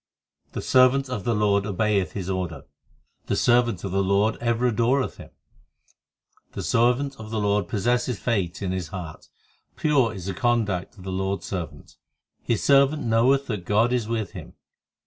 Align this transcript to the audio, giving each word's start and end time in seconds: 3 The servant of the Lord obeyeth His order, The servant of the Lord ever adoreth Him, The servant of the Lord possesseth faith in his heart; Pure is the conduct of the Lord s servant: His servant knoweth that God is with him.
3 0.45 0.49
The 0.53 0.61
servant 0.63 1.09
of 1.11 1.25
the 1.25 1.35
Lord 1.35 1.63
obeyeth 1.67 2.13
His 2.13 2.27
order, 2.27 2.63
The 3.27 3.35
servant 3.35 3.83
of 3.83 3.91
the 3.91 4.01
Lord 4.01 4.35
ever 4.37 4.65
adoreth 4.71 5.17
Him, 5.17 5.29
The 6.53 6.63
servant 6.63 7.17
of 7.19 7.29
the 7.29 7.39
Lord 7.39 7.67
possesseth 7.67 8.17
faith 8.17 8.63
in 8.63 8.71
his 8.71 8.87
heart; 8.87 9.29
Pure 9.75 10.15
is 10.15 10.25
the 10.25 10.33
conduct 10.33 10.97
of 10.97 11.03
the 11.03 11.11
Lord 11.11 11.41
s 11.41 11.45
servant: 11.45 11.97
His 12.41 12.63
servant 12.63 13.03
knoweth 13.03 13.45
that 13.45 13.63
God 13.63 13.93
is 13.93 14.07
with 14.07 14.31
him. 14.31 14.53